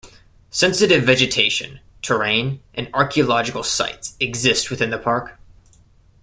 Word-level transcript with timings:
Sensitive 0.49 1.03
vegetation, 1.03 1.79
terrain, 2.01 2.59
and 2.73 2.89
archaeological 2.91 3.61
sites 3.61 4.15
exist 4.19 4.71
within 4.71 4.89
the 4.89 4.97
park. 4.97 5.37